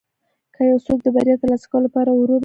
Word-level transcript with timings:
که 0.55 0.61
یو 0.69 0.77
څوک 0.85 0.99
د 1.03 1.07
بریا 1.15 1.35
ترلاسه 1.41 1.65
کولو 1.71 1.85
لپاره 1.87 2.09
ورو 2.11 2.21
مخکې 2.25 2.37
ځي. 2.37 2.39